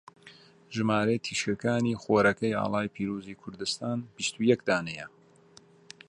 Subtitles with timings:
[0.75, 5.05] ژمارەی تیشکەکانی خۆرەکەی ئاڵای پیرۆزی کوردستان بیستو یەک دانەیە.